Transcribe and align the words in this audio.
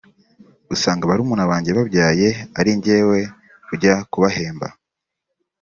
usanga 0.73 1.07
barumuna 1.09 1.49
banjye 1.51 1.71
babyaye 1.77 2.27
ari 2.59 2.69
njyewe 2.77 3.19
ujya 3.73 3.93
kubahemba 4.11 4.67